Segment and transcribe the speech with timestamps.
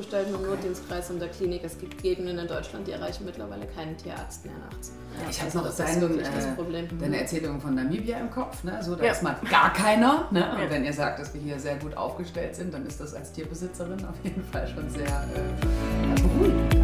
[0.00, 0.56] aufgestellt mit dem okay.
[0.56, 1.62] Notdienstkreis und der Klinik.
[1.64, 4.92] Es gibt Gegenden in Deutschland, die erreichen mittlerweile keinen Tierarzt mehr nachts.
[5.20, 8.64] Ja, ich habe noch dein, äh, deine Erzählung von Namibia im Kopf.
[8.64, 8.78] Ne?
[8.82, 9.12] So, da ja.
[9.12, 10.28] ist mal gar keiner.
[10.30, 10.44] Ne?
[10.62, 13.32] Und wenn ihr sagt, dass wir hier sehr gut aufgestellt sind, dann ist das als
[13.32, 16.79] Tierbesitzerin auf jeden Fall schon sehr äh, beruhigend.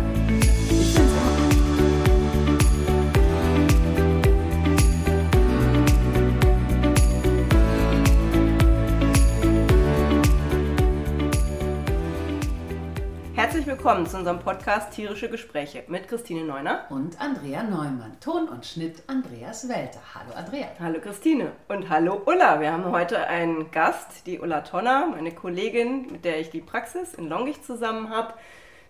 [13.86, 18.18] Willkommen zu unserem Podcast Tierische Gespräche mit Christine Neuner und Andrea Neumann.
[18.18, 20.00] Ton und Schnitt Andreas Welter.
[20.12, 20.66] Hallo Andrea.
[20.80, 22.60] Hallo Christine und hallo Ulla.
[22.60, 27.14] Wir haben heute einen Gast, die Ulla Tonner, meine Kollegin, mit der ich die Praxis
[27.14, 28.34] in Longich zusammen habe.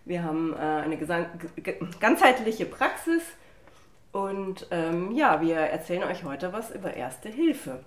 [0.06, 0.96] Wir haben äh, eine
[2.00, 3.22] ganzheitliche Praxis
[4.12, 7.84] und ähm, ja, wir erzählen euch heute was über Erste Hilfe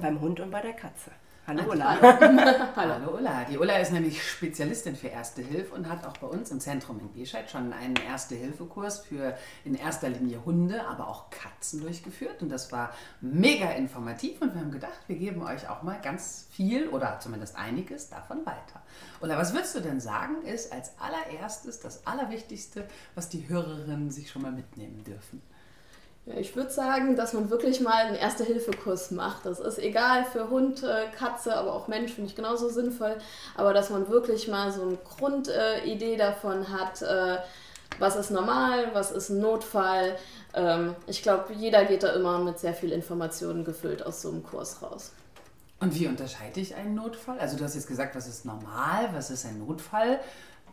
[0.00, 1.10] beim Hund und bei der Katze.
[1.50, 2.00] Hallo Ulla.
[2.00, 2.76] Hallo.
[2.76, 3.42] Hallo Ulla.
[3.42, 7.00] Die Ulla ist nämlich Spezialistin für Erste Hilfe und hat auch bei uns im Zentrum
[7.00, 12.40] in Bescheid schon einen Erste-Hilfe-Kurs für in erster Linie Hunde, aber auch Katzen durchgeführt.
[12.40, 16.46] Und das war mega informativ und wir haben gedacht, wir geben euch auch mal ganz
[16.52, 18.84] viel oder zumindest einiges davon weiter.
[19.20, 24.30] Ulla, was würdest du denn sagen, ist als allererstes das Allerwichtigste, was die Hörerinnen sich
[24.30, 25.42] schon mal mitnehmen dürfen?
[26.26, 29.46] Ja, ich würde sagen, dass man wirklich mal einen Erste-Hilfe-Kurs macht.
[29.46, 30.84] Das ist egal für Hund,
[31.16, 33.16] Katze, aber auch Mensch, finde ich genauso sinnvoll.
[33.56, 37.38] Aber dass man wirklich mal so eine Grundidee davon hat, äh,
[37.98, 40.16] was ist normal, was ist ein Notfall.
[40.54, 44.42] Ähm, ich glaube, jeder geht da immer mit sehr viel Informationen gefüllt aus so einem
[44.42, 45.12] Kurs raus.
[45.80, 47.38] Und wie unterscheide ich einen Notfall?
[47.38, 50.20] Also du hast jetzt gesagt, was ist normal, was ist ein Notfall?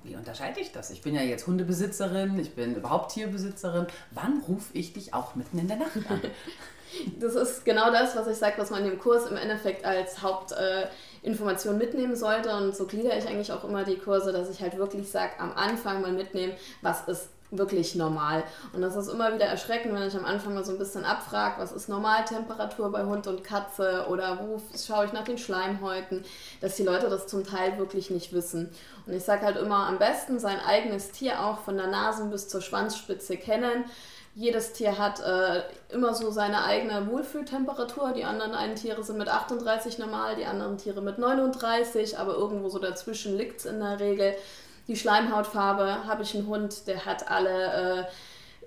[0.07, 0.89] Wie unterscheide ich das?
[0.89, 3.87] Ich bin ja jetzt Hundebesitzerin, ich bin überhaupt Tierbesitzerin.
[4.11, 6.21] Wann rufe ich dich auch mitten in der Nacht an?
[7.19, 11.75] Das ist genau das, was ich sage, was man im Kurs im Endeffekt als Hauptinformation
[11.75, 12.55] äh, mitnehmen sollte.
[12.55, 15.51] Und so gliedere ich eigentlich auch immer die Kurse, dass ich halt wirklich sage, am
[15.51, 18.43] Anfang mal mitnehmen, was ist wirklich normal.
[18.73, 21.61] Und das ist immer wieder erschreckend, wenn ich am Anfang mal so ein bisschen abfrage,
[21.61, 26.25] was ist Normaltemperatur bei Hund und Katze oder wo schaue ich nach den Schleimhäuten,
[26.61, 28.69] dass die Leute das zum Teil wirklich nicht wissen.
[29.05, 32.49] Und ich sage halt immer, am besten sein eigenes Tier auch von der Nase bis
[32.49, 33.85] zur Schwanzspitze kennen.
[34.35, 38.13] Jedes Tier hat äh, immer so seine eigene Wohlfühltemperatur.
[38.15, 42.69] Die anderen einen Tiere sind mit 38 normal, die anderen Tiere mit 39, aber irgendwo
[42.69, 44.35] so dazwischen liegt es in der Regel
[44.87, 46.07] die Schleimhautfarbe.
[46.07, 48.07] Habe ich einen Hund, der hat alle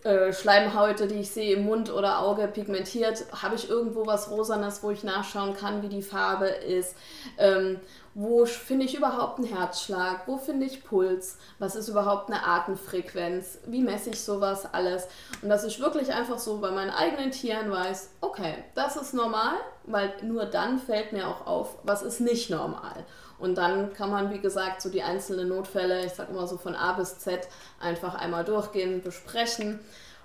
[0.05, 3.25] äh, äh, Schleimhäute, die ich sehe im Mund oder Auge pigmentiert.
[3.43, 6.97] Habe ich irgendwo was Rosanes, wo ich nachschauen kann, wie die Farbe ist?
[7.37, 7.81] Ähm,
[8.15, 10.27] wo finde ich überhaupt einen Herzschlag?
[10.27, 11.39] Wo finde ich Puls?
[11.61, 13.59] Was ist überhaupt eine Atemfrequenz?
[13.67, 15.07] Wie messe ich sowas alles?
[15.43, 19.55] Und dass ich wirklich einfach so bei meinen eigenen Tieren weiß, okay, das ist normal,
[19.85, 23.05] weil nur dann fällt mir auch auf, was ist nicht normal.
[23.39, 26.75] Und dann kann man, wie gesagt, so die einzelnen Notfälle, ich sage immer so von
[26.75, 27.49] A bis Z,
[27.81, 29.81] einfach einmal durchgehen, besprechen.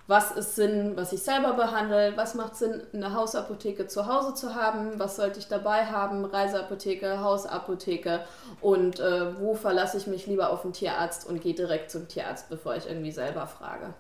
[0.07, 2.13] Was ist Sinn, was ich selber behandle?
[2.15, 4.99] Was macht Sinn, eine Hausapotheke zu Hause zu haben?
[4.99, 6.25] Was sollte ich dabei haben?
[6.25, 8.23] Reiseapotheke, Hausapotheke?
[8.61, 12.49] Und äh, wo verlasse ich mich lieber auf den Tierarzt und gehe direkt zum Tierarzt,
[12.49, 13.95] bevor ich irgendwie selber frage?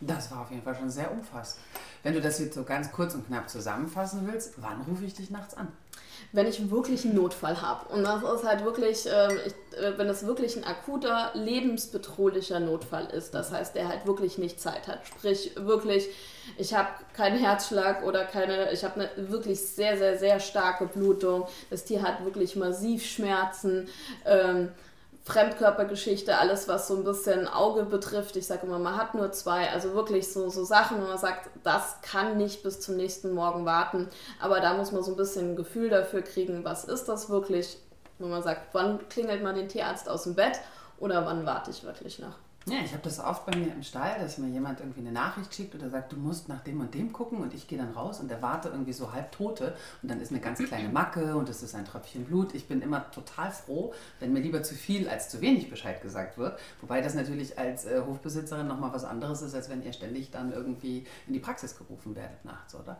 [0.00, 1.62] Das war auf jeden Fall schon sehr umfassend.
[2.02, 5.30] Wenn du das jetzt so ganz kurz und knapp zusammenfassen willst, wann rufe ich dich
[5.30, 5.68] nachts an?
[6.32, 7.92] wenn ich wirklich einen Notfall habe.
[7.92, 13.06] Und das ist halt wirklich, äh, ich, äh, wenn das wirklich ein akuter, lebensbedrohlicher Notfall
[13.06, 13.34] ist.
[13.34, 15.06] Das heißt, der halt wirklich nicht Zeit hat.
[15.06, 16.08] Sprich, wirklich,
[16.56, 21.46] ich habe keinen Herzschlag oder keine, ich habe eine wirklich sehr, sehr, sehr starke Blutung.
[21.68, 23.88] Das Tier hat wirklich massiv Schmerzen.
[24.24, 24.70] Ähm,
[25.30, 28.36] Fremdkörpergeschichte, alles was so ein bisschen Auge betrifft.
[28.36, 29.70] Ich sage immer, man hat nur zwei.
[29.70, 33.64] Also wirklich so, so Sachen, wo man sagt, das kann nicht bis zum nächsten Morgen
[33.64, 34.08] warten.
[34.40, 37.78] Aber da muss man so ein bisschen ein Gefühl dafür kriegen, was ist das wirklich,
[38.18, 40.60] wenn man sagt, wann klingelt man den Tierarzt aus dem Bett
[40.98, 42.34] oder wann warte ich wirklich noch.
[42.66, 45.54] Ja, ich habe das oft bei mir im Stall, dass mir jemand irgendwie eine Nachricht
[45.54, 48.20] schickt oder sagt, du musst nach dem und dem gucken und ich gehe dann raus
[48.20, 51.62] und erwarte irgendwie so halb Tote und dann ist eine ganz kleine Macke und es
[51.62, 52.54] ist ein Tröpfchen Blut.
[52.54, 56.36] Ich bin immer total froh, wenn mir lieber zu viel als zu wenig Bescheid gesagt
[56.36, 56.58] wird.
[56.82, 60.52] Wobei das natürlich als äh, Hofbesitzerin nochmal was anderes ist, als wenn ihr ständig dann
[60.52, 62.98] irgendwie in die Praxis gerufen werdet nachts, oder?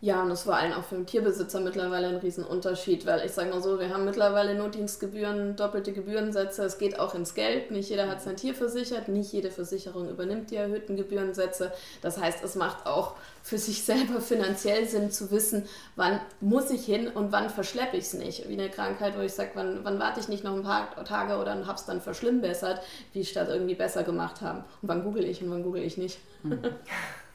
[0.00, 3.50] Ja, und das war allen auch für den Tierbesitzer mittlerweile ein Riesenunterschied, weil ich sage
[3.50, 8.06] mal so, wir haben mittlerweile Notdienstgebühren, doppelte Gebührensätze, es geht auch ins Geld, nicht jeder
[8.08, 11.72] hat sein Tier versichert, nicht jede Versicherung übernimmt die erhöhten Gebührensätze.
[12.00, 15.64] Das heißt, es macht auch für sich selber finanziell Sinn zu wissen,
[15.96, 18.48] wann muss ich hin und wann verschleppe ich es nicht.
[18.48, 21.38] Wie eine Krankheit, wo ich sage, wann, wann warte ich nicht noch ein paar Tage
[21.38, 22.80] oder habe es dann verschlimmbessert,
[23.14, 24.60] wie ich das irgendwie besser gemacht haben.
[24.80, 26.20] Und wann google ich und wann google ich nicht.
[26.42, 26.60] Hm.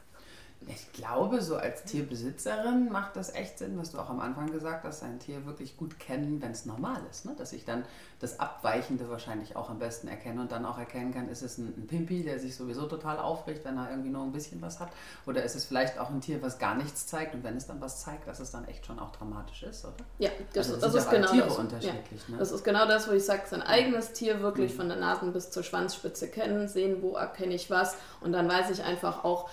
[0.68, 4.84] Ich glaube, so als Tierbesitzerin macht das echt Sinn, was du auch am Anfang gesagt
[4.84, 7.26] hast, ein Tier wirklich gut kennen, wenn es normal ist.
[7.26, 7.34] Ne?
[7.38, 7.84] Dass ich dann
[8.20, 11.74] das Abweichende wahrscheinlich auch am besten erkenne und dann auch erkennen kann, ist es ein,
[11.78, 14.90] ein Pimpi, der sich sowieso total aufricht, wenn er irgendwie nur ein bisschen was hat.
[15.26, 17.82] Oder ist es vielleicht auch ein Tier, was gar nichts zeigt und wenn es dann
[17.82, 19.96] was zeigt, dass es dann echt schon auch dramatisch ist, oder?
[20.20, 21.58] Ja, das, also, das ist genau Tiere das.
[21.58, 22.22] unterschiedlich.
[22.28, 22.34] Ja.
[22.34, 22.38] Ne?
[22.38, 24.78] Das ist genau das, wo ich sage, sein eigenes Tier wirklich mhm.
[24.78, 28.70] von der Nasen bis zur Schwanzspitze kennen, sehen, wo erkenne ich was und dann weiß
[28.70, 29.50] ich einfach auch,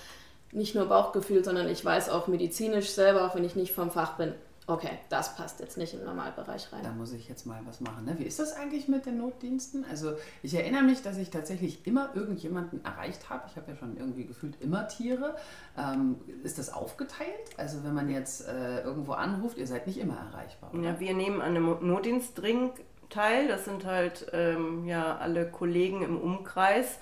[0.52, 4.16] nicht nur Bauchgefühl, sondern ich weiß auch medizinisch selber, auch wenn ich nicht vom Fach
[4.16, 4.34] bin,
[4.70, 6.82] okay, das passt jetzt nicht im Normalbereich rein.
[6.82, 8.04] Da muss ich jetzt mal was machen.
[8.04, 8.16] Ne?
[8.18, 9.84] Wie ist das eigentlich mit den Notdiensten?
[9.90, 10.12] Also
[10.42, 13.44] ich erinnere mich, dass ich tatsächlich immer irgendjemanden erreicht habe.
[13.48, 15.36] Ich habe ja schon irgendwie gefühlt immer Tiere.
[15.76, 17.28] Ähm, ist das aufgeteilt?
[17.56, 20.72] Also wenn man jetzt äh, irgendwo anruft, ihr seid nicht immer erreichbar.
[20.72, 20.82] Oder?
[20.82, 22.70] Ja, wir nehmen an einem Notdienstring
[23.08, 23.48] teil.
[23.48, 26.98] Das sind halt ähm, ja alle Kollegen im Umkreis,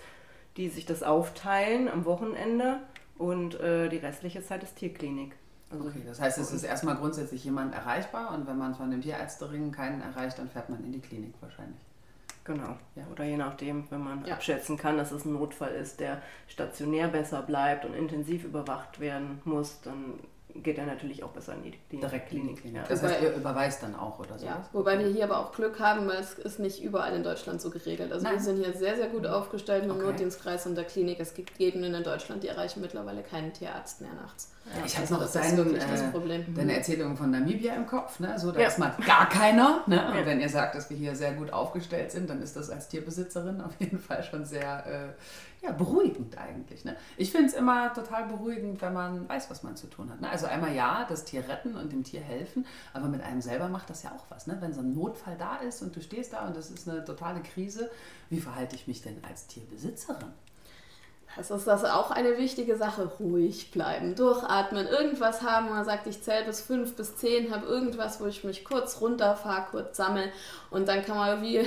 [0.56, 2.80] die sich das aufteilen am Wochenende
[3.18, 5.34] und äh, die restliche Zeit ist Tierklinik.
[5.70, 9.02] Also okay, das heißt, es ist erstmal grundsätzlich jemand erreichbar und wenn man von dem
[9.02, 11.80] Tierärztering keinen erreicht, dann fährt man in die Klinik wahrscheinlich.
[12.44, 12.78] Genau.
[12.96, 13.02] Ja.
[13.12, 14.34] Oder je nachdem, wenn man ja.
[14.34, 19.42] abschätzen kann, dass es ein Notfall ist, der stationär besser bleibt und intensiv überwacht werden
[19.44, 20.14] muss, dann
[20.54, 22.60] geht er natürlich auch besser in die, die Direkt Klinik.
[22.60, 22.76] Klinik.
[22.76, 22.84] Ja.
[22.88, 24.46] Das heißt, ihr überweist dann auch oder so?
[24.46, 27.60] Ja, wobei wir hier aber auch Glück haben, weil es ist nicht überall in Deutschland
[27.60, 28.12] so geregelt.
[28.12, 28.34] Also Nein.
[28.34, 30.02] wir sind hier sehr, sehr gut aufgestellt im okay.
[30.02, 31.20] Notdienstkreis und der Klinik.
[31.20, 34.52] Es gibt Gegenden in Deutschland, die erreichen mittlerweile keinen Tierarzt mehr nachts.
[34.76, 38.20] Ja, ich habe noch dein, äh, deine Erzählung von Namibia im Kopf.
[38.20, 38.38] Ne?
[38.38, 38.68] So, da ja.
[38.68, 39.82] ist mal gar keiner.
[39.86, 40.12] Ne?
[40.12, 42.88] Und wenn ihr sagt, dass wir hier sehr gut aufgestellt sind, dann ist das als
[42.88, 46.84] Tierbesitzerin auf jeden Fall schon sehr äh, ja, beruhigend eigentlich.
[46.84, 46.96] Ne?
[47.16, 50.20] Ich finde es immer total beruhigend, wenn man weiß, was man zu tun hat.
[50.20, 50.30] Ne?
[50.30, 53.90] Also einmal ja, das Tier retten und dem Tier helfen, aber mit einem selber macht
[53.90, 54.46] das ja auch was.
[54.46, 54.56] Ne?
[54.60, 57.40] Wenn so ein Notfall da ist und du stehst da und das ist eine totale
[57.40, 57.90] Krise,
[58.30, 60.32] wie verhalte ich mich denn als Tierbesitzerin?
[61.36, 63.12] Das ist das auch eine wichtige Sache.
[63.20, 65.68] Ruhig bleiben, durchatmen, irgendwas haben.
[65.68, 69.66] Man sagt, ich zähle bis fünf, bis zehn, habe irgendwas, wo ich mich kurz runterfahre,
[69.70, 70.32] kurz sammle.
[70.70, 71.60] Und dann kann man wie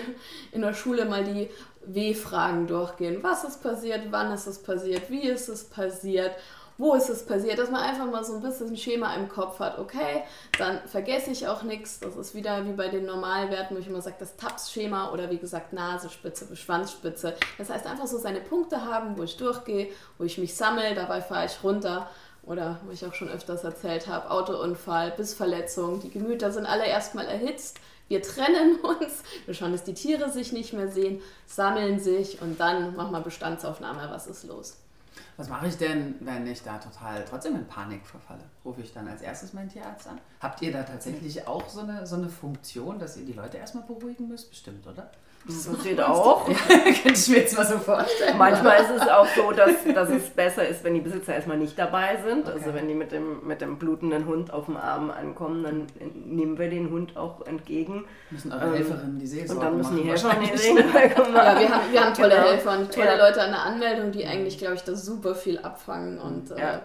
[0.52, 1.50] in der Schule mal die
[1.86, 3.24] W-Fragen durchgehen.
[3.24, 4.08] Was ist passiert?
[4.12, 5.10] Wann ist es passiert?
[5.10, 6.36] Wie ist es passiert?
[6.82, 9.60] wo ist es passiert, dass man einfach mal so ein bisschen ein Schema im Kopf
[9.60, 9.78] hat.
[9.78, 10.24] Okay,
[10.58, 12.00] dann vergesse ich auch nichts.
[12.00, 15.38] Das ist wieder wie bei den Normalwerten, wo ich immer sage, das TAPS-Schema oder wie
[15.38, 17.36] gesagt Nasespitze, Schwanzspitze.
[17.60, 21.22] Das heißt einfach so seine Punkte haben, wo ich durchgehe, wo ich mich sammle, dabei
[21.22, 22.10] fahre ich runter.
[22.44, 27.28] Oder wo ich auch schon öfters erzählt habe, Autounfall, Bissverletzung, die Gemüter sind alle erstmal
[27.28, 27.80] erhitzt.
[28.12, 32.60] Wir trennen uns, wir schauen, dass die Tiere sich nicht mehr sehen, sammeln sich und
[32.60, 34.76] dann machen wir Bestandsaufnahme, was ist los.
[35.38, 38.44] Was mache ich denn, wenn ich da total trotzdem in Panik verfalle?
[38.66, 40.20] Rufe ich dann als erstes meinen Tierarzt an?
[40.42, 43.86] Habt ihr da tatsächlich auch so eine, so eine Funktion, dass ihr die Leute erstmal
[43.86, 44.50] beruhigen müsst?
[44.50, 45.10] Bestimmt, oder?
[45.46, 46.48] Das passiert auch.
[46.48, 48.38] Ja, könnte ich mir jetzt mal so vorstellen.
[48.38, 51.78] Manchmal ist es auch so, dass, dass es besser ist, wenn die Besitzer erstmal nicht
[51.80, 52.48] dabei sind.
[52.48, 52.52] Okay.
[52.54, 55.88] Also wenn die mit dem, mit dem blutenden Hund auf dem Arm ankommen, dann
[56.26, 58.06] nehmen wir den Hund auch entgegen.
[58.30, 61.36] Müssen eure ähm, Helferinnen die Seelsorge Und dann müssen die Helfer die Seelsorge machen.
[61.36, 62.48] Ja, wir haben, wir haben tolle genau.
[62.48, 63.28] Helfer und tolle ja.
[63.28, 66.80] Leute an der Anmeldung, die eigentlich, glaube ich, da super viel abfangen und äh,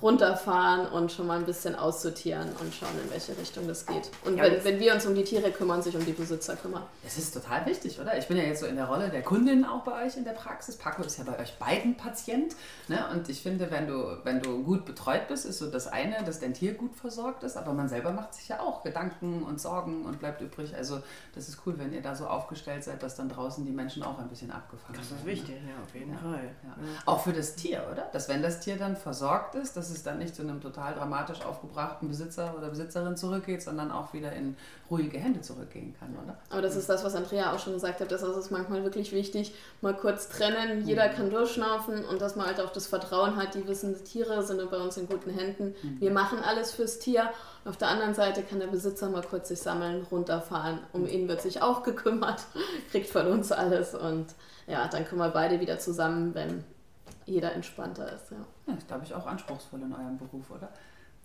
[0.00, 4.10] runterfahren und schon mal ein bisschen aussortieren und schauen, in welche Richtung das geht.
[4.24, 6.82] Und ja, wenn, wenn wir uns um die Tiere kümmern, sich um die Besitzer kümmern.
[7.02, 8.16] Das ist total wichtig, oder?
[8.16, 10.32] Ich bin ja jetzt so in der Rolle der Kundin auch bei euch in der
[10.32, 10.76] Praxis.
[10.76, 12.54] Paco ist ja bei euch beiden Patient.
[12.86, 13.04] Ne?
[13.12, 16.38] Und ich finde, wenn du, wenn du gut betreut bist, ist so das eine, dass
[16.40, 20.04] dein Tier gut versorgt ist, aber man selber macht sich ja auch Gedanken und Sorgen
[20.04, 20.74] und bleibt übrig.
[20.76, 21.02] Also
[21.34, 24.18] das ist cool, wenn ihr da so aufgestellt seid, dass dann draußen die Menschen auch
[24.18, 25.08] ein bisschen abgefangen werden.
[25.10, 25.70] Das ist wichtig, ne?
[25.70, 26.18] ja, auf jeden ja.
[26.18, 26.50] Fall.
[26.62, 26.76] Ja.
[27.06, 28.08] Auch für das Tier, oder?
[28.12, 31.42] Dass wenn das Tier dann versorgt ist, dass es dann nicht zu einem total dramatisch
[31.42, 34.56] aufgebrachten Besitzer oder Besitzerin zurückgeht, sondern auch wieder in
[34.90, 36.36] ruhige Hände zurückgehen kann, oder?
[36.50, 39.54] Aber das ist das, was Andrea auch schon gesagt hat, das ist manchmal wirklich wichtig,
[39.80, 41.14] mal kurz trennen, jeder mhm.
[41.14, 44.70] kann durchschnaufen und dass man halt auch das Vertrauen hat, die wissen, die Tiere sind
[44.70, 46.00] bei uns in guten Händen, mhm.
[46.00, 47.30] wir machen alles fürs Tier.
[47.64, 51.42] Auf der anderen Seite kann der Besitzer mal kurz sich sammeln, runterfahren, um ihn wird
[51.42, 52.42] sich auch gekümmert,
[52.90, 54.26] kriegt von uns alles und
[54.66, 56.64] ja, dann kommen wir beide wieder zusammen, wenn
[57.28, 58.30] jeder entspannter ist.
[58.30, 60.70] Ja, ja ist, glaube ich, auch anspruchsvoll in eurem Beruf, oder?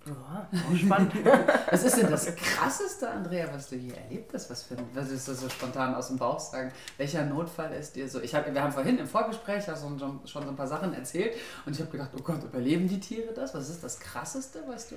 [0.06, 1.14] Ja, auch spannend.
[1.72, 4.50] was ist denn das Krasseste, Andrea, was du hier erlebt hast?
[4.50, 6.74] Was, für, was ist das so spontan aus dem Bauch sagen?
[6.98, 8.20] Welcher Notfall ist dir so?
[8.20, 10.94] Ich hab, wir haben vorhin im Vorgespräch ja schon, schon, schon so ein paar Sachen
[10.94, 13.54] erzählt und ich habe gedacht, oh Gott, überleben die Tiere das?
[13.54, 14.96] Was ist das Krasseste, was du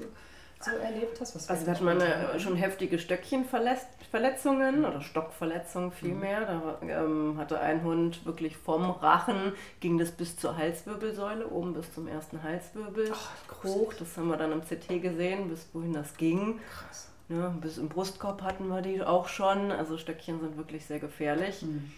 [0.60, 1.34] so erlebt hast?
[1.34, 6.40] Was also wir hatten mal eine, schon heftige Stöckchenverletzungen oder Stockverletzungen vielmehr.
[6.40, 6.88] Mhm.
[6.88, 11.92] Da ähm, hatte ein Hund wirklich vom Rachen, ging das bis zur Halswirbelsäule, oben bis
[11.92, 13.92] zum ersten Halswirbel Ach, hoch.
[13.94, 16.60] Das haben wir dann im CT gesehen, bis wohin das ging.
[16.70, 17.10] Krass.
[17.28, 19.72] Ja, bis im Brustkorb hatten wir die auch schon.
[19.72, 21.62] Also Stöckchen sind wirklich sehr gefährlich.
[21.62, 21.92] Mhm.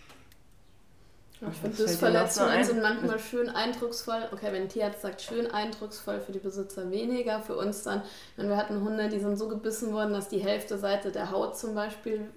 [1.40, 4.28] Ich finde Bissverletzungen sind manchmal schön eindrucksvoll.
[4.32, 7.40] Okay, wenn ein Tierarzt sagt, schön eindrucksvoll, für die Besitzer weniger.
[7.40, 8.02] Für uns dann,
[8.36, 11.56] wenn wir hatten Hunde, die sind so gebissen worden, dass die Hälfte Seite der Haut
[11.56, 12.28] zum Beispiel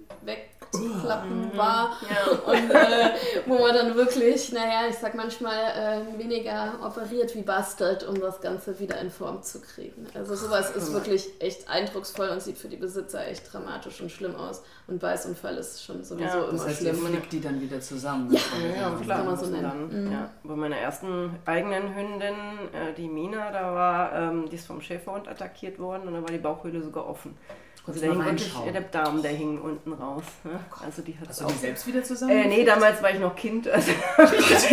[0.72, 1.56] wegzuklappen oh.
[1.56, 1.96] war.
[2.02, 2.52] Ja.
[2.52, 3.10] Und äh,
[3.46, 8.40] wo man dann wirklich, naja, ich sag manchmal, äh, weniger operiert wie bastelt, um das
[8.40, 10.06] Ganze wieder in Form zu kriegen.
[10.14, 14.34] Also sowas ist wirklich echt eindrucksvoll und sieht für die Besitzer echt dramatisch und schlimm
[14.34, 14.62] aus.
[14.86, 17.02] Und Beißunfall ist schon sowieso ja, immer das heißt, schlimm.
[17.02, 18.32] Man die dann wieder zusammen.
[18.32, 19.18] Ja, ja, ja klar.
[19.18, 20.06] Kann man so nennen.
[20.06, 20.12] Mhm.
[20.12, 20.30] Ja.
[20.42, 22.34] Bei meiner ersten eigenen Hündin,
[22.72, 26.30] äh, die Mina, da war, ähm, die ist vom Schäferhund attackiert worden und da war
[26.30, 27.36] die Bauchhöhle sogar offen.
[27.86, 30.22] Also der, hing wirklich, der Darm, der hing unten raus.
[30.44, 30.60] Ne?
[30.84, 32.32] Also die hat Hast du die selbst wieder zusammen?
[32.32, 33.68] Äh, nee, damals war ich noch Kind.
[33.72, 33.92] Also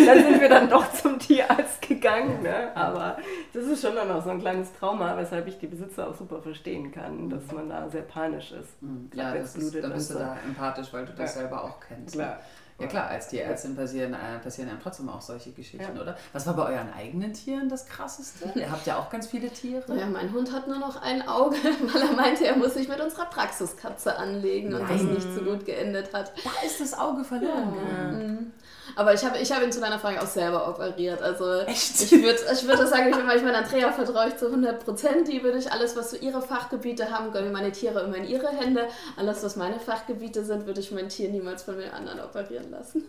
[0.06, 2.42] dann sind wir dann doch zum Tierarzt gegangen.
[2.44, 2.76] Ne?
[2.76, 3.18] Aber
[3.54, 6.42] das ist schon dann auch so ein kleines Trauma, weshalb ich die Besitzer auch super
[6.42, 8.82] verstehen kann, dass man da sehr panisch ist.
[8.82, 9.10] Mhm.
[9.14, 11.42] Ja, das ist, da bist du da empathisch, weil du das ja.
[11.42, 12.16] selber auch kennst.
[12.16, 12.40] Klar.
[12.80, 16.02] Ja klar, als Tierärztin passieren, äh, passieren einem trotzdem auch solche Geschichten, ja.
[16.02, 16.18] oder?
[16.32, 18.52] Was war bei euren eigenen Tieren das Krasseste?
[18.56, 19.98] Ihr habt ja auch ganz viele Tiere.
[19.98, 21.58] Ja, mein Hund hat nur noch ein Auge,
[21.94, 24.82] weil er meinte, er muss sich mit unserer Praxiskatze anlegen Nein.
[24.82, 26.32] und das nicht so gut geendet hat.
[26.44, 27.74] Da ist das Auge verloren.
[27.76, 28.12] Ja.
[28.12, 28.52] Mhm.
[28.96, 31.22] Aber ich habe ich hab ihn zu deiner Frage auch selber operiert.
[31.22, 32.02] Also Echt?
[32.02, 35.28] ich würde ich würd sagen, ich, ich meine Andrea vertraue ich zu 100 Prozent.
[35.28, 38.50] Die würde ich alles, was so ihre Fachgebiete haben, gönne meine Tiere immer in ihre
[38.50, 38.88] Hände.
[39.18, 43.04] Alles, was meine Fachgebiete sind, würde ich mein Tier niemals von mir anderen operieren lassen.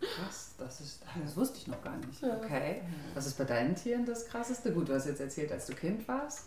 [0.00, 2.22] Krass, das, ist, das wusste ich noch gar nicht.
[2.22, 2.82] Okay.
[3.14, 4.72] Was ist bei deinen Tieren das Krasseste?
[4.72, 6.44] Gut, du hast jetzt erzählt, als du Kind warst.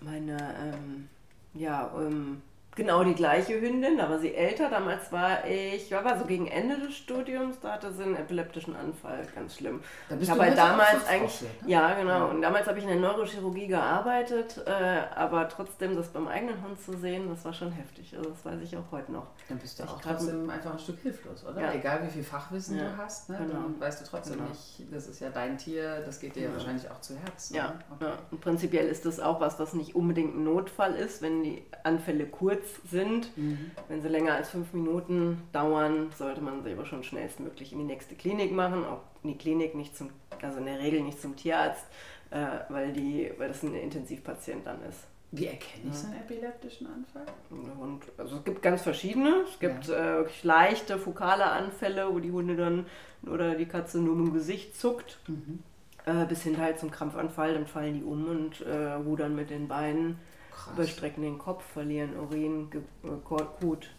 [0.00, 1.08] Meine, ähm,
[1.54, 2.42] ja, ähm,
[2.74, 4.68] genau die gleiche Hündin, da war sie älter.
[4.68, 8.74] Damals war ich, ja, war so gegen Ende des Studiums, da hatte sie einen epileptischen
[8.76, 9.80] Anfall, ganz schlimm.
[10.08, 11.48] Da bist ich habe damals eigentlich, ne?
[11.66, 12.24] ja genau, ja.
[12.24, 14.70] und damals habe ich in der Neurochirurgie gearbeitet, äh,
[15.14, 18.14] aber trotzdem das beim eigenen Hund zu sehen, das war schon heftig.
[18.16, 19.26] Also das weiß ich auch heute noch.
[19.48, 21.60] Dann bist du auch trotzdem einfach ein Stück hilflos, oder?
[21.60, 21.72] Ja.
[21.72, 22.84] Egal wie viel Fachwissen ja.
[22.84, 23.38] du hast, ne?
[23.38, 23.52] genau.
[23.54, 24.48] dann weißt du trotzdem genau.
[24.48, 27.54] nicht, das ist ja dein Tier, das geht dir ja wahrscheinlich auch zu Herzen.
[27.54, 27.68] Ja.
[27.68, 27.74] Ne?
[27.94, 28.04] Okay.
[28.04, 31.64] ja, und prinzipiell ist das auch was, was nicht unbedingt ein Notfall ist, wenn die
[31.82, 33.36] Anfälle kurz sind.
[33.36, 33.70] Mhm.
[33.88, 37.84] Wenn sie länger als fünf Minuten dauern, sollte man sie aber schon schnellstmöglich in die
[37.84, 38.84] nächste Klinik machen.
[38.84, 40.10] Auch in die Klinik nicht zum,
[40.42, 41.86] also in der Regel nicht zum Tierarzt,
[42.30, 45.00] äh, weil, die, weil das ein Intensivpatient dann ist.
[45.36, 47.26] Wie erkenne ich so einen epileptischen Anfall?
[47.50, 49.42] Und, also es gibt ganz verschiedene.
[49.50, 49.94] Es gibt ja.
[49.94, 52.86] äh, wirklich leichte fokale Anfälle, wo die Hunde dann
[53.26, 55.18] oder die Katze nur im Gesicht zuckt.
[55.26, 55.58] Mhm.
[56.06, 59.68] Äh, bis hin halt zum Krampfanfall, dann fallen die um und äh, rudern mit den
[59.68, 60.18] Beinen
[60.54, 60.74] Krass.
[60.74, 62.70] überstrecken den Kopf, verlieren Urin,
[63.02, 63.90] äh, Kot.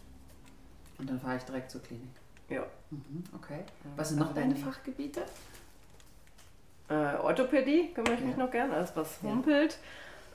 [0.98, 2.08] Und dann fahre ich direkt zur Klinik.
[2.48, 2.64] Ja.
[2.90, 3.64] Mhm, okay.
[3.96, 5.22] Was sind noch deine Fachgebiete?
[6.88, 8.26] Äh, Orthopädie kümmere ich ja.
[8.26, 9.78] mich noch gerne, alles was humpelt.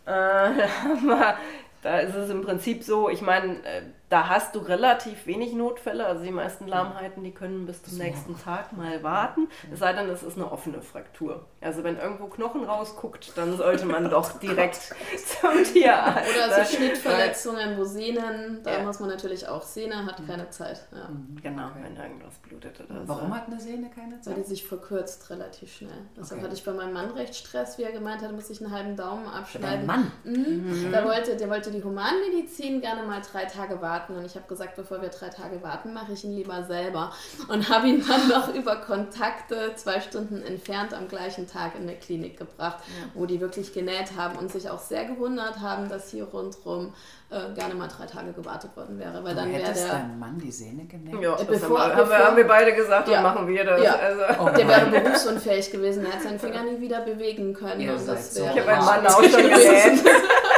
[0.05, 0.51] Ja.
[0.51, 0.67] Äh,
[1.81, 6.05] da ist es im Prinzip so, ich meine, äh, da hast du relativ wenig Notfälle.
[6.05, 9.47] Also die meisten Lahmheiten, die können bis zum nächsten Tag mal warten.
[9.71, 11.45] Es sei denn, es ist eine offene Fraktur.
[11.61, 14.75] Also wenn irgendwo Knochen rausguckt, dann sollte man doch direkt
[15.15, 16.29] zum Tierarzt.
[16.29, 18.83] Oder so Schnittverletzungen, wo Sehnen, da ja.
[18.83, 20.85] muss man natürlich auch, Sehne hat keine Zeit.
[20.91, 21.07] Ja.
[21.07, 21.37] Mhm.
[21.41, 21.79] Genau, okay.
[21.83, 23.07] wenn irgendwas blutet oder so.
[23.07, 24.35] Warum hat eine Sehne keine Zeit?
[24.35, 25.91] Weil die sich verkürzt relativ schnell.
[26.17, 26.47] Deshalb okay.
[26.47, 28.97] hatte ich bei meinem Mann recht Stress, wie er gemeint hat, muss ich einen halben
[28.97, 29.85] Daumen abschneiden.
[29.85, 30.11] Mann?
[30.25, 30.87] Mhm.
[30.87, 30.91] Mhm.
[30.91, 34.17] Der, wollte, der wollte die Humanmedizin gerne mal drei Tage warten warten.
[34.17, 37.11] Und ich habe gesagt, bevor wir drei Tage warten, mache ich ihn lieber selber.
[37.47, 41.97] Und habe ihn dann noch über Kontakte zwei Stunden entfernt am gleichen Tag in der
[41.97, 43.09] Klinik gebracht, ja.
[43.13, 46.93] wo die wirklich genäht haben und sich auch sehr gewundert haben, dass hier rundherum
[47.29, 49.23] äh, gerne mal drei Tage gewartet worden wäre.
[49.23, 49.87] Weil dann wäre der.
[49.87, 51.21] dein Mann die Sehne genäht?
[51.21, 53.15] Ja, bevor, haben, wir, bevor, haben, wir, beide gesagt, ja.
[53.15, 53.83] dann machen wir das.
[53.83, 53.95] Ja.
[53.95, 54.21] Also.
[54.39, 56.05] Oh der wäre berufsunfähig gewesen.
[56.05, 57.89] Er hat seinen Finger nie wieder bewegen können.
[57.89, 58.43] und das so.
[58.43, 60.03] Ich habe meinen Mann auch schon genäht.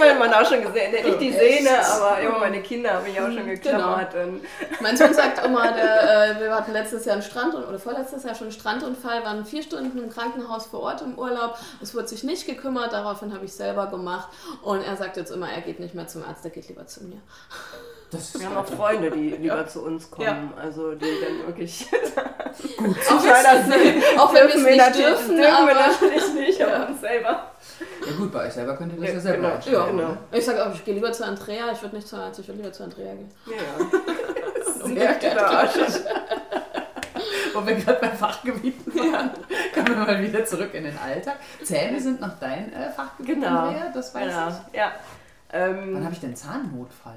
[0.00, 0.92] haben wir auch schon gesehen.
[0.92, 4.12] Nicht die Sehne, aber immer meine Kinder habe ich auch schon geklammert.
[4.12, 4.40] Genau.
[4.80, 8.34] mein Sohn sagt immer, der, äh, wir hatten letztes Jahr einen Strand oder vorletztes Jahr
[8.34, 11.56] schon einen Strandunfall, waren vier Stunden im Krankenhaus vor Ort im Urlaub.
[11.82, 14.28] Es wurde sich nicht gekümmert, daraufhin habe ich selber gemacht.
[14.62, 17.04] Und er sagt jetzt immer, er geht nicht mehr zum Arzt, er geht lieber zu
[17.04, 17.20] mir.
[18.10, 19.66] wir haben auch Freunde, die lieber ja.
[19.66, 20.62] zu uns kommen, ja.
[20.62, 21.86] also die dann wirklich
[22.76, 26.84] gut auch, auch wenn wir es nicht dürfen, dürfen wir natürlich nicht, aber ja.
[26.86, 27.52] uns selber.
[28.08, 29.78] Ja gut, bei euch selber könnt ihr das ja, ja selber genau.
[29.78, 30.16] Ja, genau.
[30.32, 32.60] Ich sage auch, ich gehe lieber zu Andrea, ich würde nicht zu Arzt, ich würde
[32.60, 33.30] lieber zu Andrea gehen.
[33.46, 33.58] Ja, ja.
[37.54, 39.30] Wo wir gerade bei Fachgebieten waren,
[39.74, 41.36] kommen wir mal wieder zurück in den Alltag.
[41.62, 43.66] Zähne sind noch dein äh, Fachgebiet, genau.
[43.66, 44.48] Andrea, das weiß genau.
[44.48, 44.76] ich.
[44.76, 44.92] Ja.
[45.52, 47.16] Ähm, Wann habe ich denn Zahnnotfall?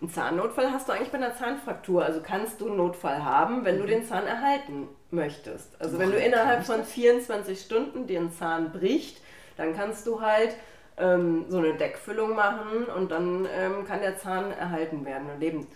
[0.00, 2.04] Einen Zahnnotfall hast du eigentlich bei einer Zahnfraktur.
[2.04, 3.88] Also kannst du einen Notfall haben, wenn du mhm.
[3.88, 5.80] den Zahn erhalten möchtest.
[5.80, 9.20] Also wenn du innerhalb von 24 Stunden dir ein Zahn bricht,
[9.60, 10.56] dann kannst du halt
[10.96, 15.68] ähm, so eine Deckfüllung machen und dann ähm, kann der Zahn erhalten werden und lebend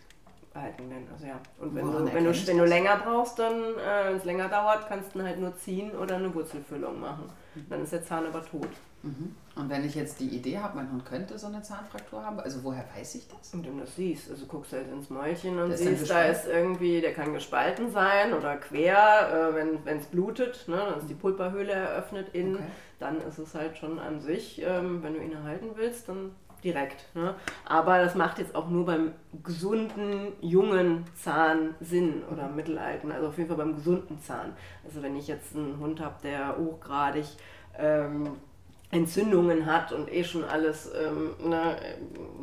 [0.55, 1.07] halten werden.
[1.13, 1.41] Also ja.
[1.59, 4.89] Und wenn, du, wenn, du, wenn du länger brauchst, dann, äh, wenn es länger dauert,
[4.89, 7.25] kannst du halt nur ziehen oder eine Wurzelfüllung machen.
[7.55, 7.67] Mhm.
[7.69, 8.69] Dann ist der Zahn aber tot.
[9.03, 9.35] Mhm.
[9.57, 12.65] Und wenn ich jetzt die Idee habe, mein Hund könnte so eine Zahnfraktur haben, also
[12.65, 13.55] woher weiß ich das?
[13.55, 17.01] Und wenn du das siehst, also guckst halt ins Mäulchen und siehst, da ist irgendwie,
[17.01, 21.73] der kann gespalten sein oder quer, äh, wenn es blutet, ne, dann ist die Pulperhöhle
[21.73, 22.65] eröffnet innen, okay.
[22.99, 26.33] dann ist es halt schon an sich, ähm, wenn du ihn erhalten willst, dann
[26.65, 27.15] direkt.
[27.15, 27.35] Ne?
[27.65, 29.13] Aber das macht jetzt auch nur beim
[29.45, 34.55] gesunden, jungen Zahn Sinn oder mittelalten, also auf jeden Fall beim gesunden Zahn.
[34.85, 37.27] Also wenn ich jetzt einen Hund habe, der hochgradig
[37.79, 38.31] ähm,
[38.91, 41.77] Entzündungen hat und eh schon alles ähm, ne,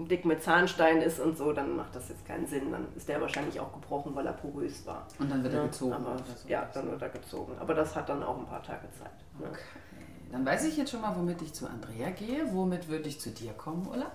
[0.10, 2.72] dick mit Zahnstein ist und so, dann macht das jetzt keinen Sinn.
[2.72, 5.08] Dann ist der wahrscheinlich auch gebrochen, weil er porös war.
[5.20, 5.94] Und dann wird er ja, gezogen.
[5.94, 7.54] Aber, so ja, dann wird er gezogen.
[7.60, 9.12] Aber das hat dann auch ein paar Tage Zeit.
[9.40, 9.48] Ne?
[9.48, 9.60] Okay.
[10.32, 12.46] Dann weiß ich jetzt schon mal, womit ich zu Andrea gehe.
[12.52, 14.12] Womit würde ich zu dir kommen, Ulla?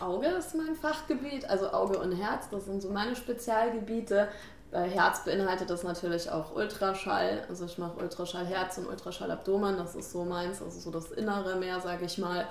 [0.00, 4.28] Auge ist mein Fachgebiet, also Auge und Herz, das sind so meine Spezialgebiete.
[4.70, 7.44] Bei Herz beinhaltet das natürlich auch Ultraschall.
[7.48, 11.12] Also ich mache Ultraschall Herz und Ultraschall Abdomen, das ist so meins, also so das
[11.12, 12.46] Innere mehr, sage ich mal.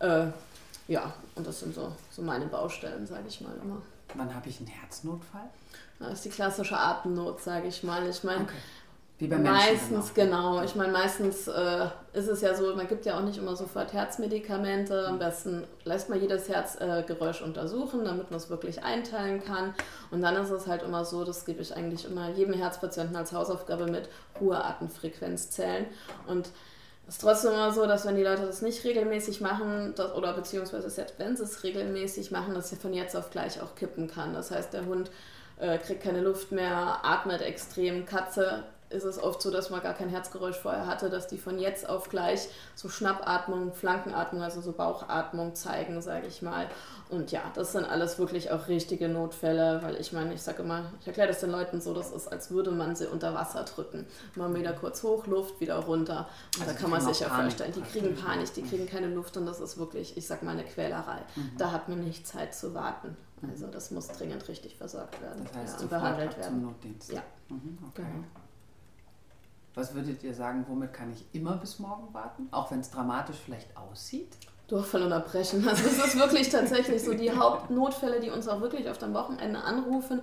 [0.00, 0.26] Äh,
[0.88, 3.82] ja, und das sind so, so meine Baustellen, sage ich mal immer.
[4.14, 5.48] Wann habe ich einen Herznotfall?
[5.98, 8.08] Das ist die klassische Atemnot, sage ich mal.
[8.08, 8.54] Ich meine, okay.
[9.18, 10.62] Wie bei Menschen meistens, genau.
[10.62, 13.92] Ich meine, meistens äh, ist es ja so, man gibt ja auch nicht immer sofort
[13.92, 15.08] Herzmedikamente.
[15.08, 15.18] Am mhm.
[15.18, 19.74] besten lässt man jedes Herzgeräusch äh, untersuchen, damit man es wirklich einteilen kann.
[20.12, 23.32] Und dann ist es halt immer so, das gebe ich eigentlich immer jedem Herzpatienten als
[23.32, 24.08] Hausaufgabe mit,
[24.38, 25.86] hohe Atemfrequenzzellen.
[26.28, 26.50] Und
[27.08, 30.32] es ist trotzdem immer so, dass wenn die Leute das nicht regelmäßig machen, dass, oder
[30.32, 34.06] beziehungsweise selbst wenn sie es regelmäßig machen, dass sie von jetzt auf gleich auch kippen
[34.06, 34.32] kann.
[34.32, 35.10] Das heißt, der Hund
[35.58, 39.94] äh, kriegt keine Luft mehr, atmet extrem, Katze ist es oft so, dass man gar
[39.94, 44.72] kein Herzgeräusch vorher hatte, dass die von jetzt auf gleich so Schnappatmung, Flankenatmung, also so
[44.72, 46.66] Bauchatmung zeigen, sage ich mal.
[47.10, 50.84] Und ja, das sind alles wirklich auch richtige Notfälle, weil ich meine, ich sage immer,
[51.00, 54.06] ich erkläre das den Leuten so, das ist, als würde man sie unter Wasser drücken.
[54.34, 56.28] Mal wieder kurz hoch, Luft, wieder runter.
[56.56, 59.36] Und also da kann man sich ja vorstellen, die kriegen Panik, die kriegen keine Luft
[59.36, 61.20] und das ist wirklich, ich sag mal, eine Quälerei.
[61.36, 61.52] Mhm.
[61.58, 63.16] Da hat man nicht Zeit zu warten.
[63.46, 66.60] Also das muss dringend richtig versorgt werden das heißt, ja, und behandelt werden.
[66.60, 67.12] Zum Notdienst.
[67.12, 67.22] Ja.
[67.48, 68.02] Mhm, okay.
[68.02, 68.24] Genau.
[69.78, 72.48] Was würdet ihr sagen, womit kann ich immer bis morgen warten?
[72.50, 74.32] Auch wenn es dramatisch vielleicht aussieht?
[74.66, 75.66] Durchfall und Erbrechen.
[75.68, 79.60] Also das ist wirklich tatsächlich so die Hauptnotfälle, die uns auch wirklich auf dem Wochenende
[79.60, 80.20] anrufen,